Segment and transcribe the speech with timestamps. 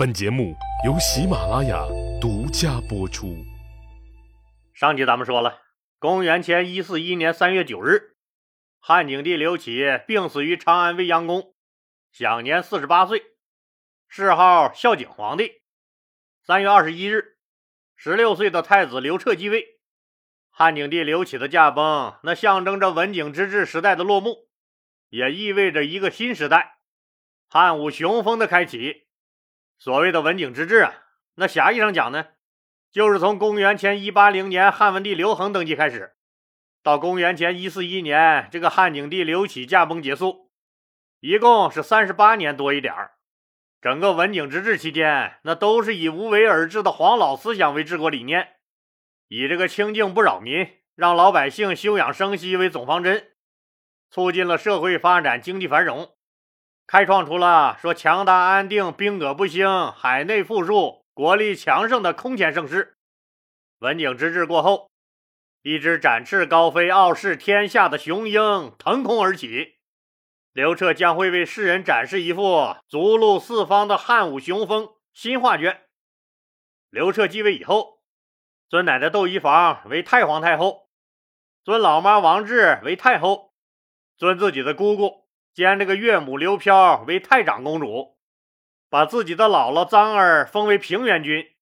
[0.00, 1.86] 本节目由喜马拉雅
[2.18, 3.36] 独家播出。
[4.72, 5.60] 上集咱们说了，
[5.98, 8.16] 公元前一四一年三月九日，
[8.78, 11.54] 汉景帝刘启病死于长安未央宫，
[12.10, 13.22] 享年四十八岁，
[14.08, 15.60] 谥号孝景皇帝。
[16.46, 17.36] 三月二十一日，
[17.94, 19.66] 十六岁的太子刘彻继位。
[20.48, 24.48] 汉景帝刘启的驾崩，那象征着文景之治时代的落幕，
[25.10, 26.78] 也意味着一个新时代——
[27.46, 29.09] 汉武雄风的开启。
[29.80, 30.92] 所谓的文景之治啊，
[31.36, 32.26] 那狭义上讲呢，
[32.92, 36.12] 就是从公元前一八零年汉文帝刘恒登基开始，
[36.82, 40.50] 到公元前一四一年这个汉景帝刘启驾崩结束，
[41.20, 43.12] 一共是三十八年多一点儿。
[43.80, 48.56] 整个文景之治期间，那都是以无为而治的黄老思想为治国理念，
[49.28, 53.30] 以这个清静不扰民、让老百姓休养生息为总方针，
[54.10, 56.14] 促进了社会发展、经济繁荣。
[56.90, 62.96] 开创出了说强大安定、兵戈不兴、海内富庶、国力强盛的空前盛世。
[63.78, 64.90] 文景之治过后，
[65.62, 69.76] 一只展翅高飞、傲视天下的雄鹰腾空而起。
[70.52, 75.82] 刘彻将会为世人展示一幅足露四方的汉武雄风新画卷。
[76.88, 78.00] 刘彻继位以后，
[78.68, 80.88] 尊奶奶窦漪房为太皇太后，
[81.62, 83.54] 尊老妈王氏为太后，
[84.16, 85.19] 尊自己的姑姑。
[85.52, 88.18] 兼这个岳母刘飘为太长公主，
[88.88, 91.54] 把自己的姥姥张儿封为平原君，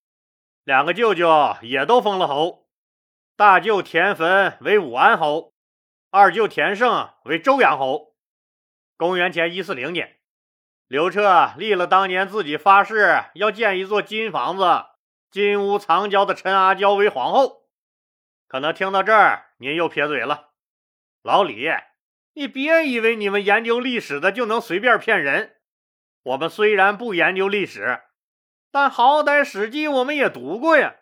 [0.64, 2.68] 两个舅舅也都封了侯，
[3.36, 5.54] 大舅田汾为武安侯，
[6.10, 8.14] 二舅田胜为周阳侯。
[8.96, 10.18] 公元前一四零年，
[10.86, 14.86] 刘彻立了当年自己发誓要建一座金房子、
[15.30, 17.68] 金屋藏娇的陈阿娇为皇后。
[18.46, 20.50] 可能听到这儿，您又撇嘴了，
[21.22, 21.68] 老李。
[22.38, 25.56] 你别以为你们研究历史的就能随便骗人。
[26.22, 28.02] 我们虽然不研究历史，
[28.70, 30.94] 但好歹《史记》我们也读过呀。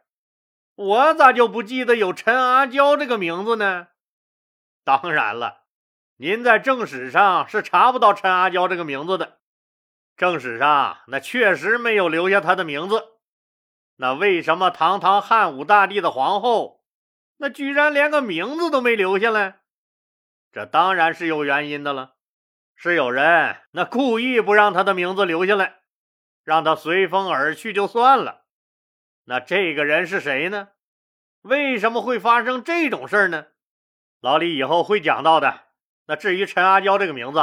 [0.77, 3.89] 我咋就不记得有陈阿娇这个名字呢？
[4.83, 5.64] 当然了，
[6.17, 9.41] 您在正史上是查不到陈阿娇这个名字的。
[10.17, 13.05] 正史上那确实没有留下她的名字。
[13.97, 16.83] 那为什么堂堂汉武大帝的皇后，
[17.36, 19.61] 那居然连个名字都没留下来？
[20.56, 22.14] 这当然是有原因的了，
[22.74, 25.80] 是有人那故意不让他的名字留下来，
[26.44, 28.46] 让他随风而去就算了。
[29.24, 30.68] 那这个人是谁呢？
[31.42, 33.48] 为什么会发生这种事呢？
[34.22, 35.64] 老李以后会讲到的。
[36.06, 37.40] 那至于陈阿娇这个名字，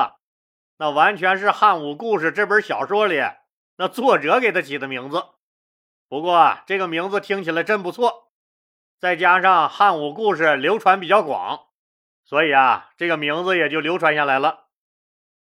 [0.77, 3.21] 那完全是《汉武故事》这本小说里
[3.75, 5.23] 那作者给他起的名字。
[6.09, 8.31] 不过这个名字听起来真不错，
[8.97, 11.67] 再加上《汉武故事》流传比较广。
[12.33, 14.65] 所以啊，这个名字也就流传下来了。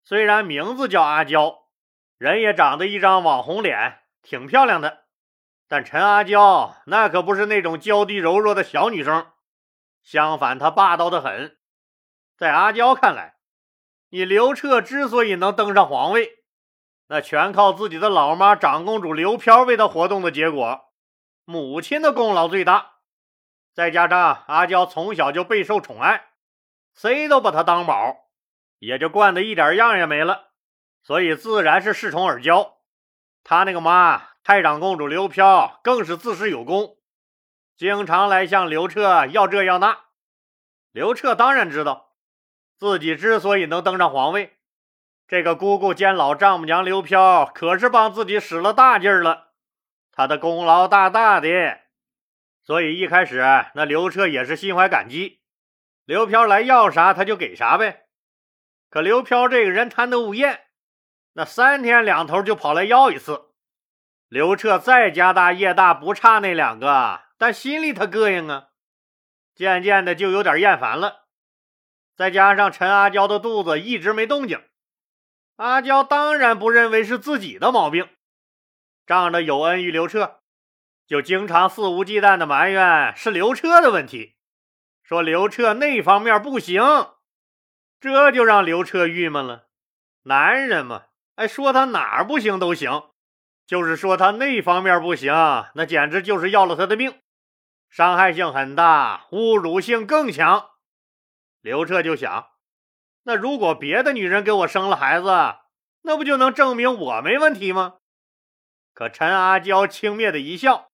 [0.02, 1.68] 虽然名字叫阿娇，
[2.18, 5.04] 人也长得一张网红脸，挺漂亮的，
[5.68, 9.28] 但陈阿娇那可不是那种娇滴柔弱的小女生，
[10.02, 11.56] 相反，她霸道的很。
[12.36, 13.36] 在阿娇看来，
[14.08, 16.30] 你刘彻之所以能登上皇位，
[17.06, 20.92] 那全靠自己的老妈长公主刘飘为他活动的结果，
[21.44, 22.94] 母亲的功劳最大。
[23.72, 26.30] 再加上阿娇从小就备受宠爱。
[26.94, 28.28] 谁都把他当宝，
[28.78, 30.50] 也就惯得一点样也没了，
[31.02, 32.74] 所以自然是恃宠而骄。
[33.44, 36.96] 他那个妈太长公主刘飘更是自恃有功，
[37.76, 39.98] 经常来向刘彻要这要那。
[40.92, 42.12] 刘彻当然知道，
[42.76, 44.58] 自己之所以能登上皇位，
[45.26, 49.52] 这个姑姑兼老丈母娘刘飘可是帮自己使了大劲了，
[50.12, 51.80] 他的功劳大大的。
[52.62, 53.42] 所以一开始
[53.74, 55.41] 那刘彻也是心怀感激。
[56.12, 58.04] 刘飘来要啥，他就给啥呗。
[58.90, 60.66] 可刘飘这个人贪得无厌，
[61.32, 63.54] 那三天两头就跑来要一次。
[64.28, 68.68] 刘彻再家大业大，不差那两个，但心里他膈应啊，
[69.54, 71.28] 渐渐的就有点厌烦了。
[72.14, 74.62] 再加上陈阿娇的肚子一直没动静，
[75.56, 78.06] 阿娇当然不认为是自己的毛病，
[79.06, 80.42] 仗着有恩于刘彻，
[81.06, 84.36] 就经常肆无忌惮的埋怨是刘彻的问题。
[85.02, 86.82] 说刘彻那方面不行，
[88.00, 89.68] 这就让刘彻郁闷了。
[90.22, 93.10] 男人嘛，哎，说他哪不行都行，
[93.66, 95.32] 就是说他那方面不行，
[95.74, 97.20] 那简直就是要了他的命，
[97.90, 100.70] 伤害性很大，侮辱性更强。
[101.60, 102.50] 刘彻就想，
[103.24, 105.26] 那如果别的女人给我生了孩子，
[106.02, 107.98] 那不就能证明我没问题吗？
[108.94, 110.90] 可陈阿娇轻蔑的一笑，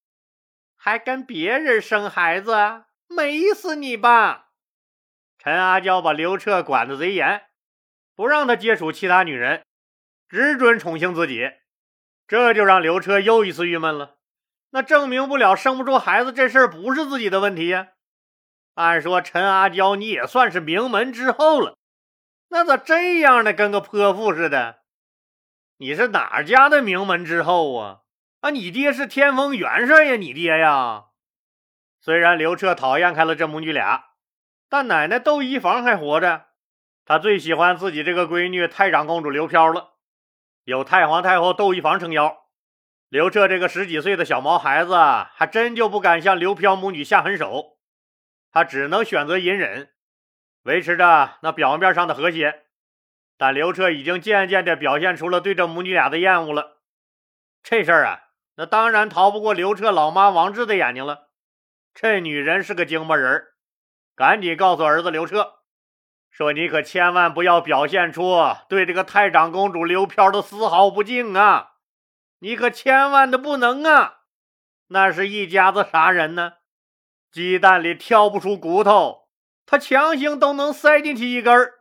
[0.77, 2.85] 还跟别人生孩子？
[3.09, 4.51] 美死你吧！
[5.39, 7.47] 陈阿娇把刘彻管得贼严，
[8.15, 9.65] 不让他接触其他女人，
[10.29, 11.51] 只准宠幸自己。
[12.27, 14.17] 这就让刘彻又一次郁闷了。
[14.71, 17.89] 那证明不了生不出孩子这事儿不是自己的问题呀。
[18.75, 21.77] 按说陈阿娇你也算是名门之后了，
[22.49, 23.53] 那咋这样呢？
[23.53, 24.81] 跟个泼妇似的。
[25.79, 28.01] 你是哪家的名门之后啊？
[28.41, 31.07] 啊，你爹是天风元帅呀，你爹呀。
[32.01, 34.11] 虽然刘彻讨厌开了这母女俩，
[34.69, 36.47] 但奶奶窦漪房还活着，
[37.05, 39.95] 他最喜欢自己这个闺女太长公主刘飘了。
[40.65, 42.37] 有太皇太后窦漪房撑腰，
[43.09, 44.95] 刘彻这个十几岁的小毛孩子
[45.35, 47.79] 还真就不敢向刘飘母女下狠手，
[48.53, 49.91] 他只能选择隐忍，
[50.63, 52.67] 维持着那表面上的和谐。
[53.37, 56.79] 但刘彻已经渐渐地表现出了对这母女俩的厌恶了。
[57.63, 58.21] 这事儿啊，
[58.57, 61.28] 那当然逃不过刘彻老妈王志的眼睛了。
[61.95, 63.49] 这女人是个精巴人
[64.15, 65.55] 赶紧告诉儿子刘彻。
[66.31, 68.37] 说你可千万不要表现出
[68.69, 71.73] 对这个太长公主刘飘的丝毫不敬啊！
[72.41, 74.19] 你可千万的不能啊！
[74.89, 76.55] 那是一家子啥人呢？
[77.33, 79.29] 鸡蛋里挑不出骨头，
[79.67, 81.81] 他强行都能塞进去一根儿。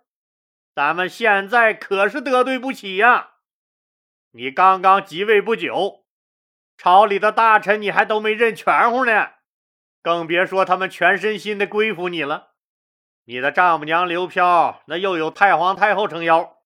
[0.74, 3.33] 咱们现在可是得罪不起呀！
[4.31, 6.06] 你刚刚即位不久，
[6.77, 9.30] 朝里的大臣你还都没认全乎呢，
[10.07, 12.51] 更别说他们全身心的归服你了。
[13.25, 16.59] 你的丈母娘刘飘，那又有太皇太后撑腰，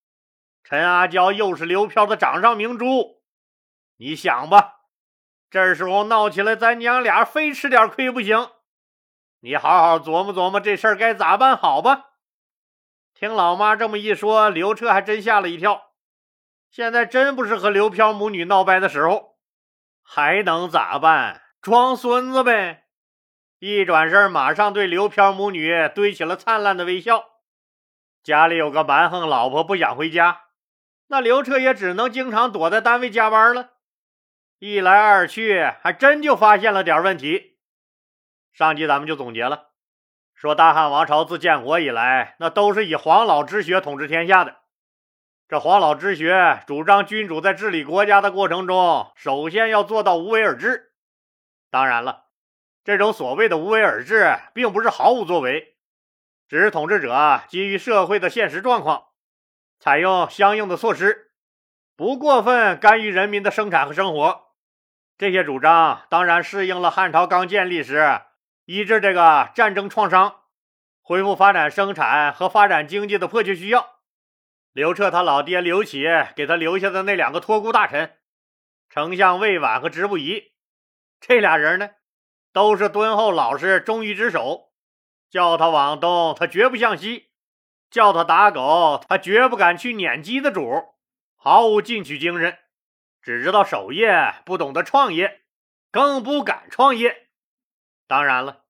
[0.64, 3.24] 陈阿娇又是刘飘的掌上明珠。
[3.98, 4.82] 你想吧，
[5.50, 8.48] 这时候闹起来，咱娘俩非吃点亏不行。
[9.40, 12.12] 你好好琢磨琢磨这事儿该咋办好吧？
[13.16, 15.94] 听老妈这么一说，刘彻还真吓了一跳。
[16.70, 19.40] 现在真不是和刘飘母女闹掰的时候，
[20.04, 21.42] 还能咋办？
[21.60, 22.81] 装孙子呗。
[23.64, 27.26] 一转身，马上对刘飘母女堆起了灿烂的微笑。
[28.24, 30.46] 家里有个蛮横老婆不想回家，
[31.10, 33.74] 那刘彻也只能经常躲在单位加班了。
[34.58, 37.60] 一来二去，还真就发现了点问题。
[38.52, 39.68] 上集咱们就总结了，
[40.34, 44.56] 说大汉王朝自建国以来，那都是以黄老之学统治天下的。
[45.48, 50.94] 这黄老之学主张，君主在治理国家的过程中，首先要做到无为而治。
[51.70, 52.21] 当然了。
[52.84, 55.76] 这种所谓的无为而治，并不是毫无作为，
[56.48, 59.10] 只是统治者基于社会的现实状况，
[59.80, 61.32] 采用相应的措施，
[61.96, 64.48] 不过分干预人民的生产和生活。
[65.18, 68.22] 这些主张当然适应了汉朝刚建立时
[68.66, 70.42] 医治这个战争创伤、
[71.02, 74.00] 恢复发展生产和发展经济的迫切需要。
[74.72, 76.06] 刘彻他老爹刘启
[76.36, 78.18] 给他留下的那两个托孤大臣，
[78.90, 80.54] 丞相魏婉和直不疑，
[81.20, 81.92] 这俩人呢？
[82.54, 84.72] 都是敦厚老实、忠于职守，
[85.30, 87.30] 叫他往东，他绝不向西；
[87.90, 90.96] 叫他打狗，他绝不敢去撵鸡的主，
[91.36, 92.58] 毫无进取精神，
[93.22, 95.42] 只知道守业，不懂得创业，
[95.92, 97.30] 更不敢创业。
[98.08, 98.64] 当然了，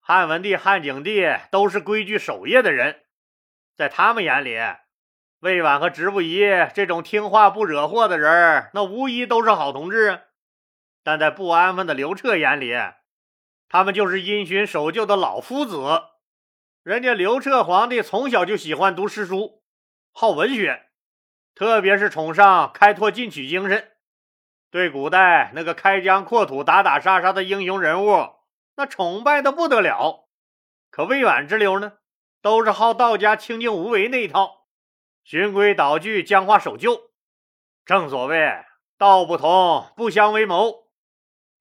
[0.00, 3.04] 汉文帝、汉景帝都是规矩守业的人，
[3.76, 4.58] 在他们眼里，
[5.38, 6.44] 魏婉和直不疑
[6.74, 10.22] 这种听话不惹祸的人，那无疑都是好同志。
[11.02, 12.74] 但在不安分的刘彻眼里，
[13.70, 15.78] 他们就是因循守旧的老夫子，
[16.82, 19.62] 人家刘彻皇帝从小就喜欢读诗书，
[20.10, 20.88] 好文学，
[21.54, 23.92] 特别是崇尚开拓进取精神，
[24.72, 28.30] 对古代那个开疆扩土、打打杀杀的英雄人物，
[28.74, 30.28] 那崇拜的不得了。
[30.90, 31.92] 可魏远之流呢，
[32.42, 34.66] 都是好道家清静无为那一套，
[35.22, 37.12] 循规蹈矩、僵化守旧。
[37.84, 38.64] 正所谓
[38.98, 40.89] 道不同不相为谋。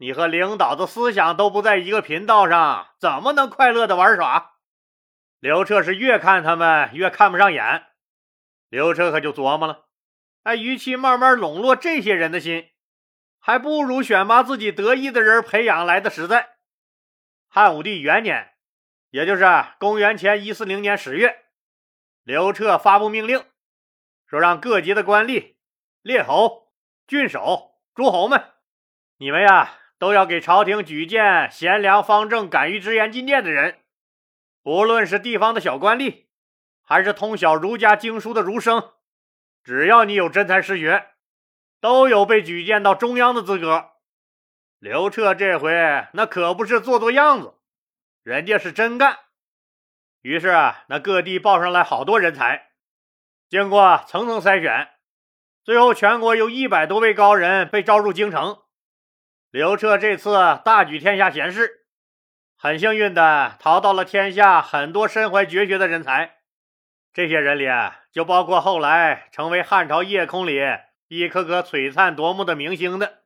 [0.01, 4.53] 你和领导的思想都不在一个频道上，怎么能快乐的玩耍？
[5.39, 7.87] 刘彻是越看他们越看不上眼。
[8.69, 9.87] 刘彻可就琢磨了：
[10.43, 12.69] 哎，与其慢慢笼络这些人的心，
[13.39, 16.55] 还不如选拔自己得意的人培养来的实在。
[17.49, 18.53] 汉武帝元年，
[19.09, 19.45] 也就是
[19.79, 21.43] 公元前一四零年十月，
[22.23, 23.43] 刘彻发布命令，
[24.25, 25.55] 说让各级的官吏、
[26.01, 26.71] 列侯、
[27.05, 28.53] 郡守、诸侯们，
[29.17, 29.75] 你们呀。
[29.99, 33.81] 都要给朝廷举荐贤良方正、敢于直言进谏的人，
[34.63, 36.27] 不论是地方的小官吏，
[36.81, 38.93] 还是通晓儒家经书的儒生，
[39.61, 41.09] 只要你有真才实学，
[41.81, 43.89] 都有被举荐到中央的资格。
[44.79, 47.55] 刘彻这回那可不是做做样子，
[48.23, 49.17] 人家是真干。
[50.21, 50.47] 于是
[50.87, 52.69] 那各地报上来好多人才，
[53.49, 54.91] 经过层层筛选，
[55.65, 58.61] 最后全国有一百多位高人被招入京城。
[59.51, 60.31] 刘彻这次
[60.63, 61.87] 大举天下贤士，
[62.55, 66.35] 很幸运的淘到了天下很多身怀绝学的人才。
[67.13, 70.59] 这些人里啊，就包括后来成为汉朝夜空里
[71.07, 73.23] 一颗颗璀璨夺目的明星的。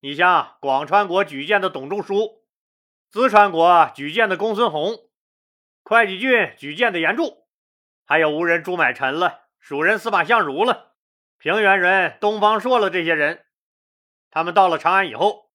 [0.00, 2.42] 你像广川国举荐的董仲舒，
[3.12, 4.98] 淄川国举荐的公孙弘，
[5.84, 7.46] 会稽郡举荐的严柱，
[8.04, 10.94] 还有吴人朱买臣了，蜀人司马相如了，
[11.38, 13.45] 平原人东方朔了，这些人，
[14.30, 15.50] 他们到了长安以后，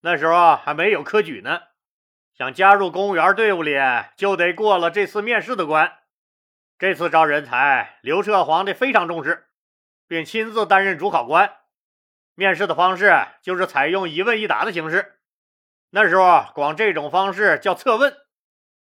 [0.00, 1.60] 那时候还没有科举呢，
[2.34, 3.76] 想加入公务员队伍里，
[4.16, 5.98] 就得过了这次面试的关。
[6.78, 9.46] 这次招人才，刘彻皇帝非常重视，
[10.08, 11.58] 并亲自担任主考官。
[12.34, 15.20] 面试的方式就是采用一问一答的形式。
[15.90, 18.16] 那时候管这种方式叫策问，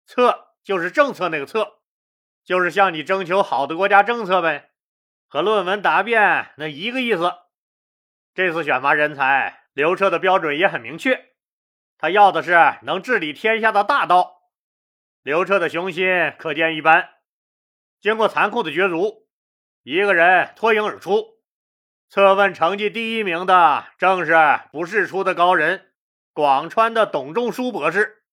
[0.05, 1.79] 策就是政策那个策，
[2.45, 4.72] 就是向你征求好的国家政策呗，
[5.27, 7.34] 和论文答辩那一个意思。
[8.35, 11.29] 这次选拔人才，刘彻的标准也很明确，
[11.97, 14.41] 他要的是能治理天下的大道。
[15.23, 17.11] 刘彻的雄心可见一斑。
[18.01, 19.29] 经过残酷的角逐，
[19.83, 21.39] 一个人脱颖而出。
[22.09, 24.35] 测问成绩第一名的正是
[24.73, 25.93] 不世出的高人，
[26.33, 28.25] 广川的董仲舒博士。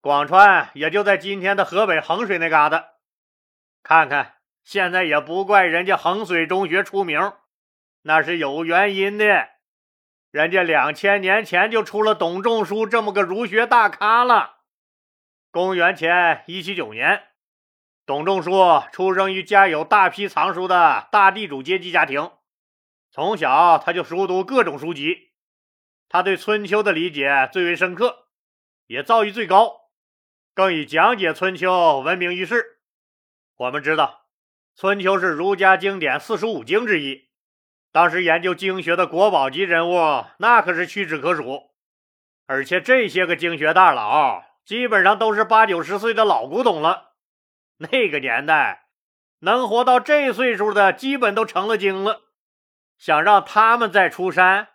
[0.00, 2.94] 广川也就在今天的河北衡水那嘎达。
[3.84, 7.32] 看看，现在也不怪人家衡水中学出名，
[8.02, 9.48] 那是有原因的。
[10.30, 14.58] 人家两千年前就出了董仲舒这么个儒学大咖了。
[15.50, 17.24] 公元前一七九年。
[18.06, 18.52] 董仲舒
[18.90, 22.30] 出生于家有大批藏书的大地主阶级家庭，
[23.10, 25.32] 从小他就熟读各种书籍，
[26.08, 28.28] 他对《春秋》的理解最为深刻，
[28.86, 29.90] 也造诣最高，
[30.54, 32.78] 更以讲解《春秋》闻名于世。
[33.56, 34.28] 我们知道，
[34.80, 37.27] 《春秋》是儒家经典四书五经之一，
[37.98, 41.72] 当时研究经学的国宝级人物那可是屈指可数，
[42.46, 47.14] 而且这些个经学大佬基本上都是八九十岁的老古董了。
[47.78, 48.86] 那个年代，
[49.40, 52.20] 能活到这岁数的，基本都成了精了。
[52.96, 54.68] 想让他们再出山，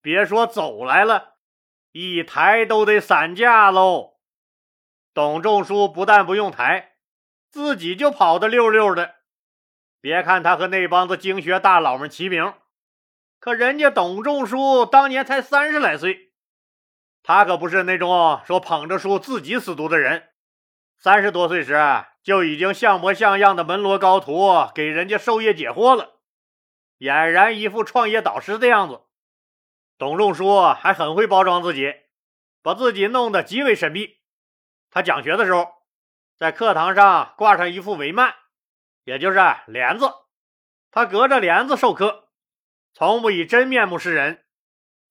[0.00, 1.34] 别说走来了，
[1.92, 4.14] 一抬都得散架喽。
[5.12, 6.92] 董仲舒不但不用抬，
[7.50, 9.16] 自己就跑得溜溜的。
[10.00, 12.54] 别看他和那帮子经学大佬们齐名，
[13.40, 16.34] 可人家董仲舒当年才三十来岁，
[17.22, 20.28] 他可不是那种说捧着书自己死读的人。
[20.98, 21.74] 三十多岁时
[22.22, 26.20] 就已经像模像样的门罗高徒，给人家授业解惑了，
[26.98, 29.00] 俨然一副创业导师的样子。
[29.96, 31.94] 董仲舒还很会包装自己，
[32.62, 34.18] 把自己弄得极为神秘。
[34.90, 35.66] 他讲学的时候，
[36.36, 38.34] 在课堂上挂上一副帷幔，
[39.04, 40.10] 也就是帘子，
[40.90, 42.29] 他隔着帘子授课，
[42.92, 44.44] 从不以真面目示人。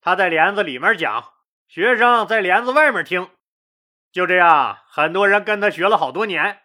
[0.01, 1.33] 他在帘子里面讲，
[1.67, 3.29] 学生在帘子外面听。
[4.11, 6.61] 就这样，很多人跟他学了好多年，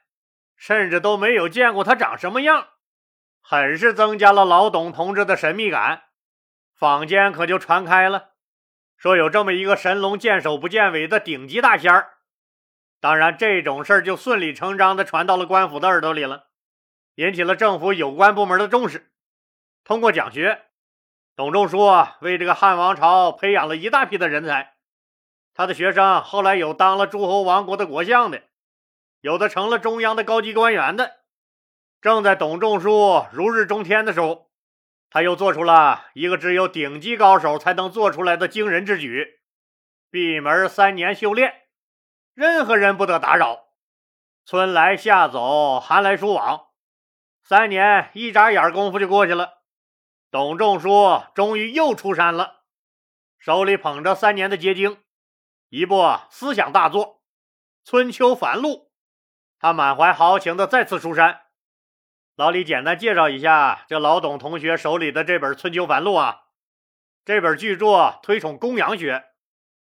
[0.56, 2.68] 甚至都没有见过他长什么样，
[3.42, 6.04] 很是增加了老董同志的神秘感。
[6.74, 8.30] 坊间可就传开了，
[8.96, 12.14] 说有这么一个神龙见首不见尾的顶级大仙儿。
[13.00, 16.46] 当然，这种事儿就顺理成章地传到了官府的耳朵里了，
[17.16, 19.12] 引起了政府有关部门的重视。
[19.84, 20.64] 通过讲学，
[21.36, 24.74] 董仲舒啊为这个汉王朝培养了一大批的人才。
[25.52, 28.42] 他的学生后来有当了诸侯王国的国相的，
[29.20, 31.20] 有的成了中央的高级官员的。
[32.00, 34.50] 正在董仲舒如日中天的时候，
[35.10, 39.40] 他又做出了一个只有顶级高手才能做出来的惊人之举：
[40.10, 41.62] 闭门三年修炼，
[42.34, 43.64] 任何人不得打扰。
[44.44, 46.66] 春来夏走，寒来暑往，
[47.42, 49.53] 三年一眨眼功夫就过去了。
[50.34, 52.62] 董仲舒终于又出山了，
[53.38, 54.98] 手里捧着三年的结晶。
[55.68, 57.06] 一部思想大作
[57.88, 58.68] 《春秋繁露》，
[59.60, 61.42] 他满怀豪情的再次出山。
[62.34, 66.46] 老李简单介绍一下这老董同学手里的这本《春秋繁露》啊，
[67.24, 69.26] 这本巨著推崇公羊学，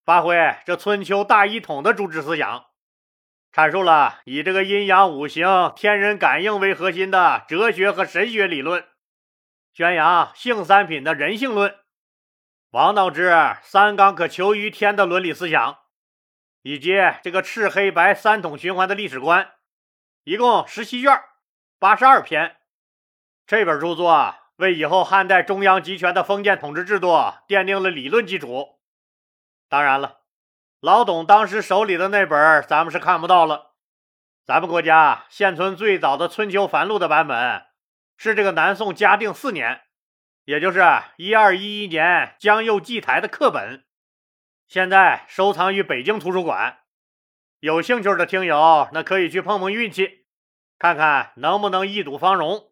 [0.04, 2.66] 发挥这春秋大一统的主旨思想，
[3.54, 8.86] 阐述了以这个阴阳五行、天人感应为核心的哲学和神学理论，
[9.76, 11.78] 宣扬性三品的人性论。
[12.70, 13.30] 王道之
[13.60, 15.80] 三纲可求于天的伦理思想，
[16.62, 19.52] 以及这个赤黑白三统循环的历史观，
[20.24, 21.20] 一共十七卷，
[21.78, 22.56] 八十二篇。
[23.46, 27.08] 这本著作为以后汉代中央集权的封建统治制度
[27.46, 28.78] 奠定了理论基础。
[29.68, 30.20] 当然了，
[30.80, 33.74] 老董当时手里的那本咱们是看不到了。
[34.42, 37.66] 咱们国家现存最早的《春秋繁露》的版本
[38.16, 39.82] 是这个南宋嘉定四年。
[40.44, 40.80] 也就是
[41.16, 43.84] 一二一一年江右祭台的课本，
[44.68, 46.78] 现在收藏于北京图书馆。
[47.58, 50.26] 有兴趣的听友，那可以去碰碰运气，
[50.78, 52.70] 看看能不能一睹芳容。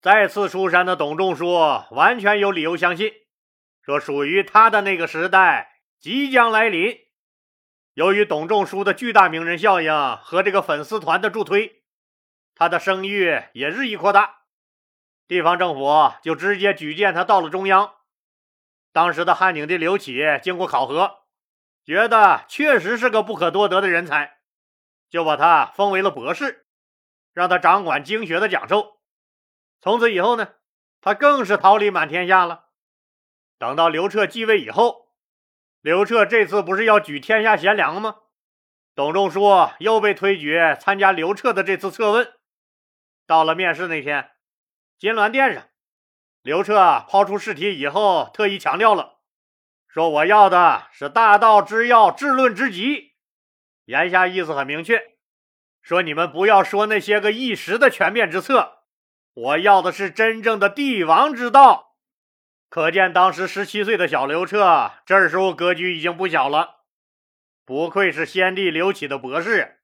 [0.00, 1.52] 再次出山的董仲舒
[1.90, 3.12] 完全有理由相信，
[3.82, 6.96] 说属于他的那个时代即将来临。
[7.94, 11.77] 由于董仲舒的巨大名人效应和这个粉丝团的助推，
[12.58, 14.40] 他的声誉也日益扩大，
[15.28, 17.94] 地方政府就直接举荐他到了中央。
[18.92, 21.20] 当时的汉景帝刘启经过考核，
[21.84, 24.38] 觉得确实是个不可多得的人才，
[25.08, 26.66] 就把他封为了博士，
[27.32, 28.98] 让他掌管经学的讲授。
[29.80, 30.54] 从此以后呢，
[31.00, 32.64] 他更是桃李满天下了。
[33.56, 35.12] 等到刘彻继位以后。
[35.80, 38.16] 刘彻这次不是要举天下贤良吗？
[38.96, 39.48] 董仲舒
[39.78, 42.32] 又被推举参加刘彻的这次测问。
[43.28, 44.30] 到了面试那天，
[44.98, 45.64] 金銮殿上，
[46.40, 49.18] 刘彻抛出试题以后，特意强调了，
[49.86, 53.12] 说我要的是大道之要、治论之极。
[53.84, 55.18] 言下意思很明确，
[55.82, 58.78] 说你们不要说那些个一时的权变之策，
[59.34, 61.96] 我要的是真正的帝王之道。
[62.70, 66.76] 可见当时十七岁的小刘彻，这时候格局已经不小了。
[67.66, 69.80] 不愧是先帝刘启的博士，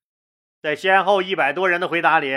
[0.63, 2.35] 在先后一百多人的回答里，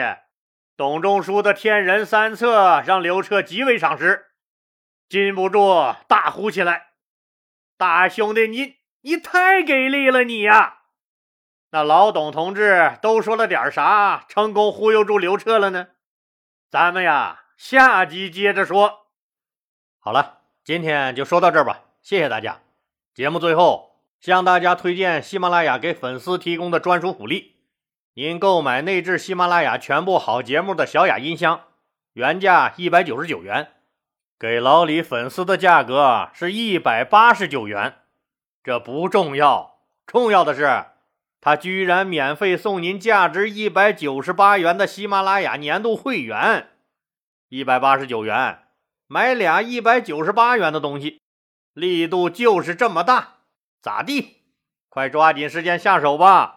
[0.78, 4.28] 董仲舒的天人三策让刘彻极为赏识，
[5.10, 6.92] 禁不住大呼起来
[7.78, 10.84] ：“大兄弟，你你太给力了，你呀！”
[11.72, 15.88] 那老董同志都说了点啥，成功忽悠住刘彻了呢？
[16.70, 19.08] 咱们呀，下集接着说。
[20.00, 20.36] 好了。
[20.64, 22.60] 今天就说到这儿吧，谢谢大家。
[23.14, 27.57] 节目最后向大家推荐喜马拉雅给粉丝提供的专属福利：
[28.18, 31.66] 您购买内置喜马拉雅全部好节目的小雅音箱，
[32.14, 33.74] 原价一百九十九元，
[34.40, 38.00] 给老李粉丝的价格是一百八十九元。
[38.64, 40.86] 这不重要，重要的是
[41.40, 46.70] 他居然免费送您价值一百九十八元的喜马拉雅年度会员，
[47.50, 48.64] 一百八十九元。
[49.06, 51.22] 买俩一百九十八元的东西，
[51.74, 53.42] 力度就是这么大，
[53.80, 54.38] 咋地？
[54.90, 56.57] 快抓紧时间下手吧！